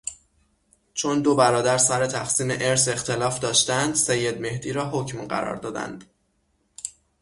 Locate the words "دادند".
5.55-6.03